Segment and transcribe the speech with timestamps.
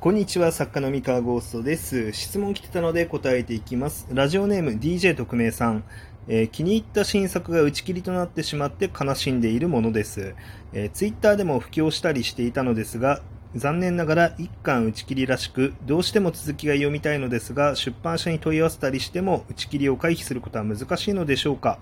[0.00, 2.10] こんにちは、作家の三河ゴーストです。
[2.14, 4.08] 質問来てたので答えていきます。
[4.10, 5.84] ラジオネーム DJ 特命さん。
[6.26, 10.34] えー気に入った新作が打ち切りとなってしまって悲しんでいるものです。
[10.72, 13.20] えー、ツイッターでも布教したりしていたのですが、
[13.54, 21.78] 残念ながら一巻打ち切りらしく、どうしても続きが読みたいのですが、出版社に問い合わせたりしても打ち切りを回避することは難しいのでしょうか？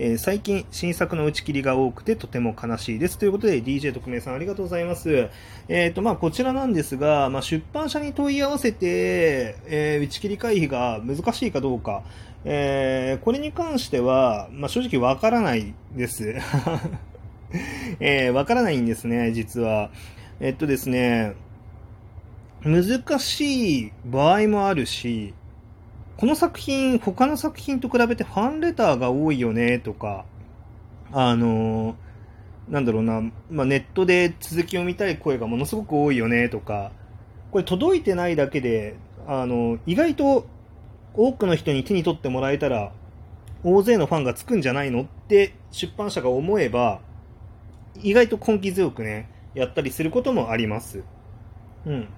[0.00, 3.18] えー最近新作の打ち切りが多くてとても悲しいです。
[3.18, 5.28] ということで DJ 特命さんありがとうございます。
[5.68, 12.04] えっ、と、まあ、こちらなんですが、まあ、出版社に問い合わせて、えー打ち切り回避が難しいかどうか、
[12.44, 16.36] えこれに関しては、まあ、正直わからないです。
[17.98, 19.90] えーわからないんですね、実は。
[20.38, 21.34] えっとですね、
[22.62, 25.34] 難しい場合もあるし、
[26.18, 30.24] この作品、他の作品と比べてファンレターが多いよね、とか、
[31.12, 31.94] あのー
[32.68, 36.90] なんだろうな、まあ、ネットで続きを見たい声がものすごく多いよね、とか、
[37.52, 38.96] これ届いてないだけで、
[39.28, 40.46] あの、意外と
[41.14, 42.92] 多くの人に手に取ってもらえたら、
[43.62, 47.00] 大勢のファンがつくんじゃないのって出版社が思えば、
[48.02, 51.04] 意外と根気強くね、やったりすることもあります。
[51.86, 52.08] うん。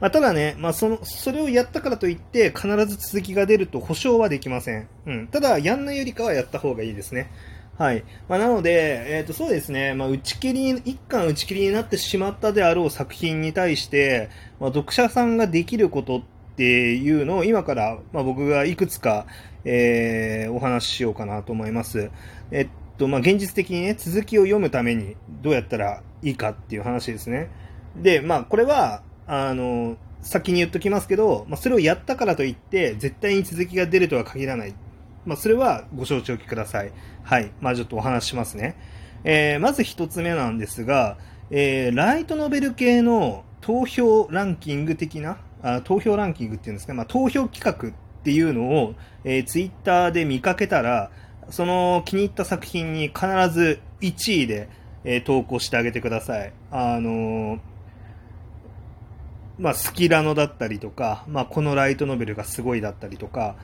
[0.00, 4.88] まあ、ただね、まあ、その、それをやったからといって、必ず続きが出ると保証はできません。
[5.06, 5.26] うん。
[5.28, 7.30] ただ、やんないよりかはやった方がいいですね。
[7.76, 8.04] はい。
[8.28, 16.22] まあ、なので、えっ、と、そうですね、まあ、打ち切り、一巻打ち切りになってしまったであろう作品に対して、まあ、読者さんができることっ
[16.56, 16.62] て
[16.94, 19.26] いうのを今から、まあ、僕がいくつか、
[19.64, 22.10] えーお話ししようかなと思います。
[22.50, 27.50] えっと、まあ、現実的にね、続きを読むためにどうやったらいいかっていう話ですね。
[27.96, 34.74] で、まあ、これは、あの、先に言っときますけど、まあ、それをやったからといって、絶対に続きが出るとは限らない。
[35.24, 36.92] まあ、それはご承知おきください。
[37.22, 37.52] はい。
[37.60, 38.76] まあ、ちょっとお話しますね。
[39.22, 41.18] えーまず一つ目なんですが、
[41.50, 48.94] えーライトノベル系の投票ランキング的な、あ投票ランキングっていうんですか、まあ、投票企画っていうのを、
[49.24, 51.10] えー、ツイッターで見かけたら、
[51.50, 54.68] その気に入った作品に必ず1位で、
[55.04, 56.52] えー投稿してあげてください。
[56.70, 57.60] あのー
[59.60, 63.56] まあ、スキラノだったりとか、まあ、このライトノベルがすごいだったりとか、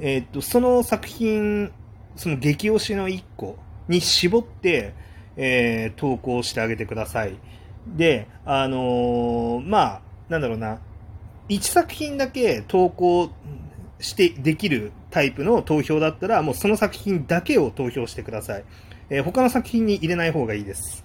[0.00, 1.70] えーっと、その作品、
[2.16, 4.94] その激推しの1個に絞って、
[5.36, 7.36] えー投稿してあげてください。
[7.86, 10.00] で、あのーまあ、
[10.30, 10.80] なんだろうな、
[11.50, 13.30] 1作品だけ投稿
[14.00, 18.64] してできるタイプの投票だったら、もうその作品だけを投票してください。
[19.10, 21.03] え他の作品に入れない方がいいです。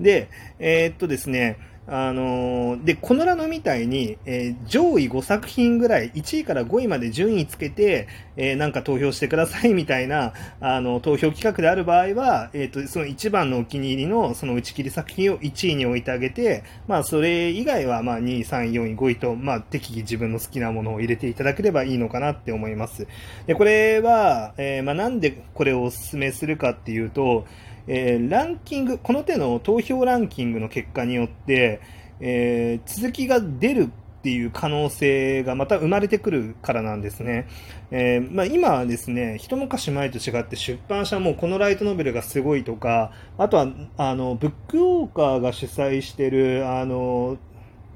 [0.00, 1.58] で、えーっとですね、
[1.88, 23.06] あのーで、このラノみたいに、えー上位5作品ぐらい、1位から5位まで順位つけて、えーなんか投票してくださいみたいな、あの、投票企画である場合は、えっ、と、その一番のお気に入りの、その打ち切り作品を1位に置いてあげて、まあ、それ以外は、まあ、2位、3位、4位、5位と、まあ、適宜自分の好きなものを入れていただければいいのかなって思います。
[23.46, 27.46] で、これは、えまあ、なんでこれをお勧めするかっていうと、
[27.86, 31.80] えーランキング、この手の投票ランキングの結果によって、
[32.20, 33.88] えー続きが出るっ
[34.22, 37.46] ていう可能性がまた生まれてくるからなんですね。
[37.92, 47.38] えーまあ、今はですね、一昔前と違って出版社もこのライトノベルがすごいとか、あとは、あの、ブックオーカーが主催してる、あの、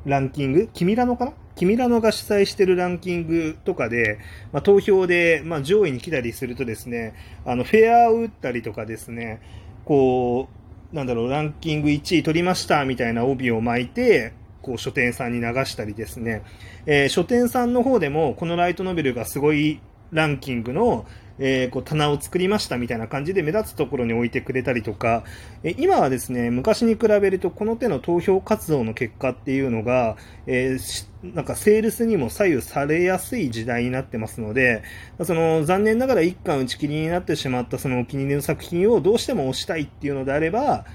[0.04, 1.32] ランキング君らのかな？
[1.56, 4.18] 君らのが主催してるランキングとかで、
[4.52, 7.14] まあ、投票で、まあ、上位に来たりするとですね、
[7.44, 9.40] あの、フェアを打ったりとかですね、
[9.84, 10.48] こ
[10.92, 14.32] う、なんだろう、ランキング1位取りましたみたいな帯を巻いて、
[14.62, 16.42] こう書店さんに流したりですね、
[16.86, 19.80] えー書店さんの方でもこのライトノベルがすごい
[20.12, 21.06] ランキングの、
[21.40, 25.24] えーこう棚を作りましたみたいな感じで目立つところに置いてくれたりとか、
[25.64, 34.82] え今はですね、昔に比べるとこの手の投票活動の結果っていうのが、えーなんかセールスにも左右されやすい時代になってますので、
[35.22, 40.86] その残念ながら一巻打ち切りになってしまったそのお気に入りの作品をどうしても推したいっていうのであれば、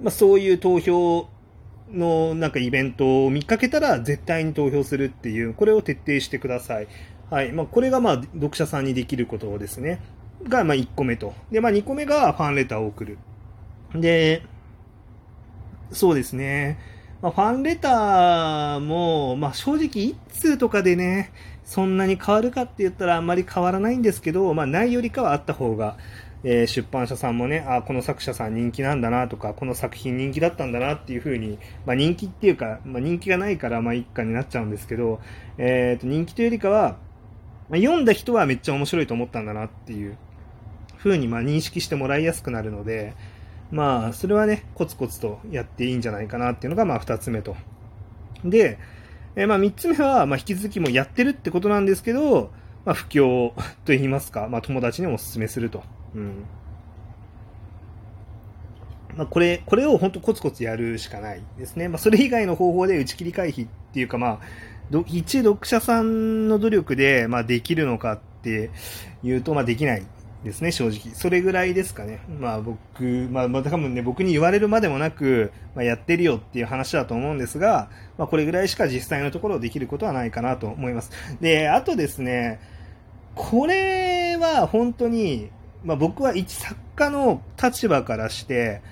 [0.00, 1.28] まあ、そういう投票
[1.92, 6.88] のなんかイベントを見かけたら絶対に投票するっていう、これを徹底してください。
[7.30, 7.52] はい。
[7.52, 10.00] まあ、これがまあ読者さんにできることですね。
[10.48, 11.34] がまあ1個目と。
[11.50, 13.18] で、まあ2個目がファンレターを送る。
[13.94, 14.42] で、
[15.92, 16.78] そうですね。
[17.22, 21.32] まあ、ファンレターも、まあ正直1通とかでね、
[21.64, 25.96] そんなに変わるかって言ったらあんまり変わらないんですけど、まあないよりかはあった方が、
[26.44, 35.20] えー出版社さんもね、あこの作者さん人気なんだなとか、この作品人気だったんだなっていう風に、まあ人気っていうか、まあ人気がないからまあ一家になっちゃうんですけど、
[35.56, 36.96] えーと人気というよりかは、
[37.68, 40.16] まあ読んだ人はめっちゃ面白いと思ったんだなっていう
[40.98, 43.14] 風にまあ認識してもらいやすくなるので、
[43.70, 47.56] まあそれはね、コツコツとやっていいんじゃないかなっていうのがまあ二つ目と。
[48.44, 48.78] で、
[49.36, 52.52] え、まあ、3つ目は、まあ、引き続きもやってるってことなんですけど、
[52.84, 55.82] まあ、不況と言いますか、まあ、友達にもお勧めすると。
[56.14, 56.44] うん。
[59.16, 61.88] まあ、これ、これを本当コツコツやるしかないですね。
[61.88, 64.38] まあ、それ以外の方法で打ち切り回避っていうか、まあ、
[64.90, 68.70] ど一読者さんの努力で、まあ、できるのかって
[69.22, 70.02] いうと、まあ、できない
[70.44, 71.14] ですね、正直。
[71.14, 72.20] それぐらいですかね。
[72.38, 77.88] まあ僕、まあ、まあ、多分ね、僕に言われるまでもなく、まあ、やってるよっていう話だと思うんですが、
[78.18, 81.10] まあ、これぐらいしか実際のところできることはないかなと思います。
[81.40, 82.60] で、あとですね、
[83.34, 85.50] これは本当に、
[85.82, 88.82] まあ、僕は一作家の立場からして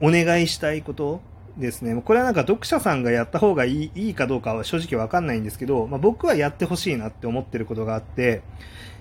[0.00, 1.20] お願いしたいこと
[1.60, 2.00] ですね。
[2.02, 8.42] これはなんか読者さんがやった方がいいいいかどうかは正直わかんないんですけど、まあ、僕はやってほしいなって思ってることがあって、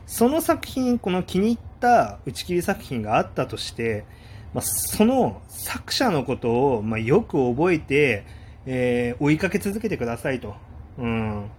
[0.05, 4.05] その作品、この気に入った打ち切り作品があったとして、
[4.53, 8.25] まあ、その作者のことを、まあ、よく覚えて、
[8.65, 10.55] えー、追いかけ続けてくださいと。
[10.97, 11.49] うん。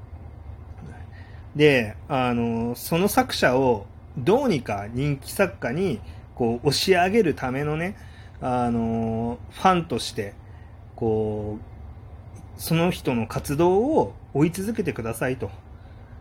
[1.54, 3.86] で、あの、その作者を
[4.18, 6.00] どうにか人気作家に
[6.34, 7.96] こう押し上げるためのね、
[8.40, 10.34] あの、ファンとして、
[11.00, 15.50] こう、その人の活動を追い続けてくださいと。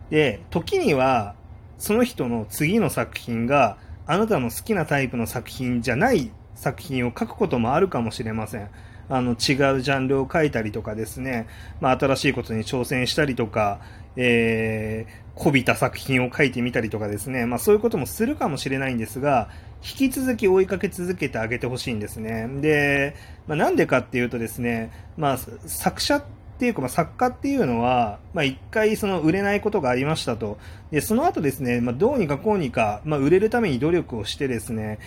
[0.08, 1.34] で、時には、
[1.78, 8.70] その人の次の作品があなたの好きなタイプの作品じゃない作品を書くこともあるかもしれません。
[9.08, 9.36] あの違う
[9.82, 11.48] ジャンルを書いたりとかですね、
[11.80, 13.80] まあ、新しいことに挑戦したりとか、
[14.16, 19.48] えー、こびた作品を書いてみたりとかですね、まあ、そういうこともするかもしれないんですが、
[19.82, 22.48] 引き続き追いかけ続けてあげてほしいんですね。
[22.60, 23.16] で、
[23.46, 26.22] まあ、なんでかっていうとですね、まあ、作者っ
[26.58, 30.58] ていうか、まあ、作家っていうのは、まあ、一回その売れないことがありましたと。
[30.90, 34.98] で、その後ですね、まあ、どうにかこうにか、まあ、売れるために努力をしてですね、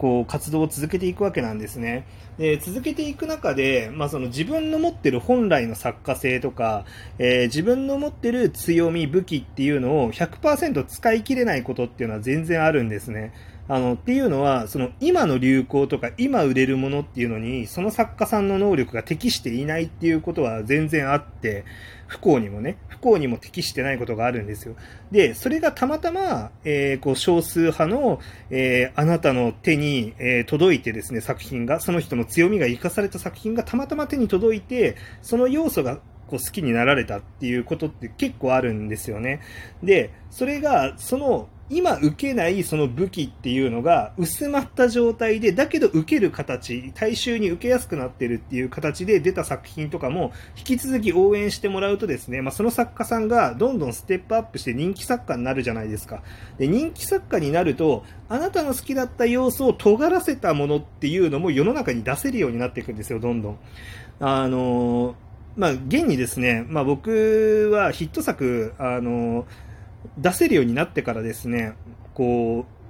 [0.00, 2.06] こう活動を続けていくわけなんですね。
[2.38, 6.86] で続けていく中で、まあ、その自分の持ってる本来の作家性とか、
[7.18, 13.34] えー、自分の持ってる強み、武器っていうのを100%使い切れないことっていうのは全然あるんですね。
[13.70, 21.64] あの、っていうのは、その今の流行とか今売れるものっていうのに、その作家さんの能力が適していないっていうことは全然あって、
[22.08, 24.74] 不幸にもね、不幸にも適してないことがあるんですよ。
[25.12, 28.18] で、それがたまたま、えー、こう、少数派の、
[28.50, 39.40] えー、あなたの手に、えー、届いてですね、作品が、その人の強みが生かされた作品がたまたま手に届いて、その要素がこう好きになられたっていうことって結構あるんですよね。
[39.84, 56.22] で、それが、その今受けないその武器っていうのが薄まった状態で、だけど受ける形、大衆に受けやすくなってるっていう形で出た作品とかも引き続き応援してもらうとですね、まあ、その作家さんがどんどんステップアップして人気作家になるじゃないですか。
[56.58, 63.58] で、人気作家になると、あなたの好きだった要素を尖らせたものっていうのも世の中に出せるようになっていくんですよ、どんどん。
[64.18, 65.14] あのー、
[65.56, 69.69] まあ、現にですね、まあ、僕はヒット作、あのー
[70.18, 71.74] 出せるようになってからですね、
[72.14, 72.80] こう、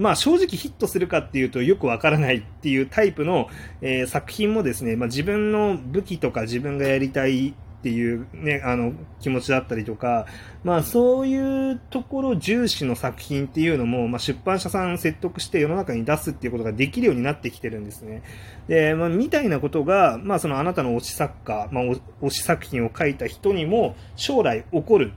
[0.00, 3.48] まあ正直ヒットするかっていうとよくわからないっていうタイプの、
[3.80, 10.26] えー、作品もですね、まあ自分の武器とか自分がやりたいっていうね、あの気持ちだったりとか、
[10.64, 18.22] まあそういうところ重視の作品っていうのも、まあ出版社さん説得して世の中に出すっていうことができるようになってきてるんですね。
[18.66, 21.84] で、まあみたいなことが、まあそのあなたの推し作家、まあ
[22.22, 25.12] 推し作品を書いた人にも将来起こる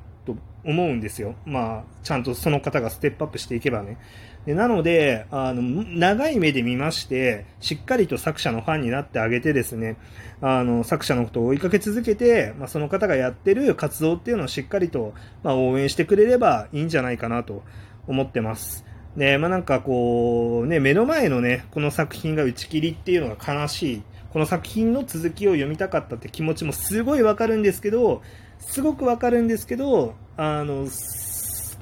[0.63, 1.36] 思うんですよ。
[1.46, 3.98] まあ、ちゃんとその方がステップアップしていけばね。
[4.46, 9.98] でなので、あの、長い目で見まして、しっかりと作者のファンになってあげてですね、
[10.41, 15.13] あの、作者のことを追いかけ続けて、まあ、その方がやってる活動っていうのをしっかりと、
[15.44, 17.63] まあ、応援してくれればいいんじゃないかなと
[18.08, 18.84] 思ってます。
[19.15, 24.03] で、まあ、なんかこう、ね、目の前のね、この作品が打ち切りっていうのが悲しい。
[24.32, 28.22] この作品の続きを読みたかったって気持ちもすごいわかるんですけど、
[28.60, 30.88] すごくわかるんですけど、あの、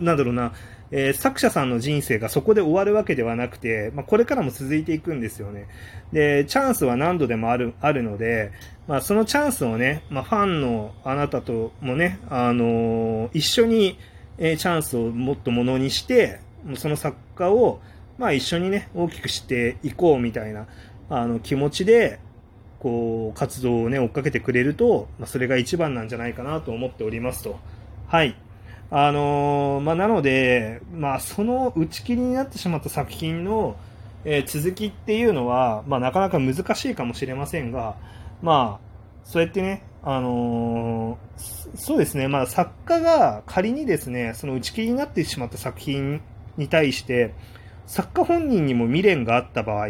[0.01, 0.51] なんだろうな、
[0.91, 5.67] えー、作者さんの人生がそこで終わるわけではなくて、まあ、これからも続いていくんですよね。
[6.11, 8.51] で、チャンスは何度でもある、あるので、
[8.85, 13.97] まあ、そのチャンスをね、まあ、ファンのあなたともね、あのー、一緒に、
[14.37, 16.41] えー、チャンスをもっとものにして、
[16.75, 17.79] その作家を、
[18.17, 20.67] まあ、一緒にね、大きくしていこうみたいな、
[21.09, 22.19] あの、気持ちで、
[22.79, 27.57] こう、活動をね、追っかけてくれると、まあ、それが一番なんじゃないかなと思っておりますと。
[28.07, 28.35] はい。
[28.91, 33.75] あのー、まあ、なので、まあ、その打ち切りになってしまった作品の、
[34.25, 37.95] えー、続きっていうのは、まあ、なかなか難しいかもしれませんが、
[38.41, 38.89] まあ、
[39.23, 46.21] そうやってね、あのー、そうですね、まあ、作家が仮にですね、その打ち切りになってしまった作品
[46.57, 47.35] に対して、
[47.85, 49.89] 作家本人にも未練があった場合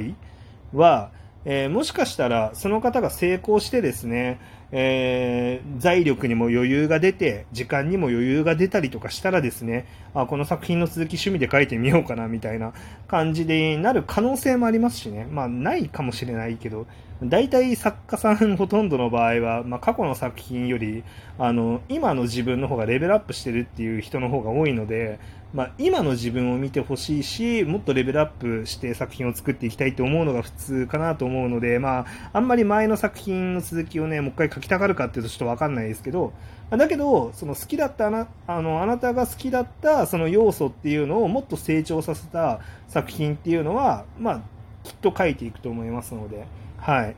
[0.74, 1.12] は、
[1.46, 4.40] えー、もしかしたらその方が成功してですね、
[4.72, 12.74] えー、財力にも余裕が出て、時間にも余裕が出たりとかしたらですね、あ、この作品の続き趣味で書いてみようかな、みたいな
[13.08, 15.28] 感じでなる可能性もありますしね。
[15.32, 16.88] まあ、ないかもしれないけど、
[17.22, 21.04] 大体作家さんほとんどの場合は、まあ、過去の作品より、
[21.38, 25.20] あの、今の自分の方がレベルアップしてるっていう人の方が多いので、
[25.54, 36.34] まあ、今の自分を見てほしいし、もっとレベルアップして作品を作っていきたいと思うのが普通かなと思うので、まあ、あんまり前の作品の続きをね、もう一回書きたがるかっていうとちょっとわかんないですけど、
[36.72, 44.42] だけど、その好きだったあな、あの、あなたが好きだったその要素っていうのをもっと成長させた作品っていうのは、まあ、
[44.84, 46.46] きっと書いていくと思いますので、
[46.78, 47.16] はい。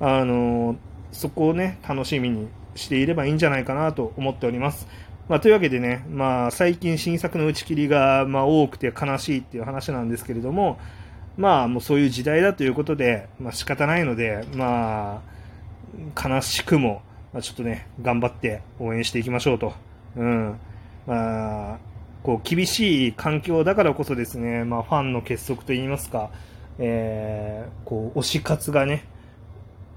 [0.00, 0.76] あの、
[1.12, 4.86] そこをね、楽しみにしていればいいんじゃないかなと思っております。
[5.28, 10.78] まあ、というわけでね、まあ、最近新作の打ち切りが、まあ、多くて悲しいっていう話なんですけれども、
[11.36, 15.34] まあ、もうそういう時代だということで、まあ、仕方ないので、まあ、
[16.22, 19.74] 悲しくも、まあ、ちょっとね、頑張って応援していきましょうと。
[20.16, 20.58] うん。
[21.06, 21.78] まあ、
[22.22, 26.30] こう、厳しい環境だからこそですね、まあ、ファンの結束といいますか、
[26.78, 29.04] えー、こう、推し活がね、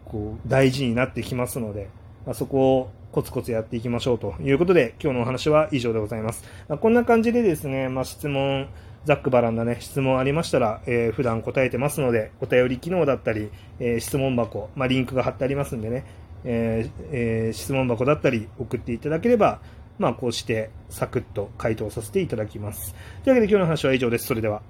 [0.05, 1.89] こう、大事になってきますので、
[2.25, 6.43] まあ、そこをコツコツやっていきましょうということで、今日のお話は以上でございます。
[6.67, 8.67] まあ、こんな感じでですね、まあ、質問、
[9.05, 16.05] ざっくばらんなね、質問ありましたら、えー、普段答えてますので、お便り機能だったり、えー、質問箱、まあ、リンクが貼ってありますんでね、
[16.43, 19.61] えーえー、質問箱だったり送っていただければ、
[19.97, 22.93] まあ、こうしてサクッと回答させていただきます。
[23.23, 24.27] というわけで今日の話は以上です。
[24.27, 24.61] それでは。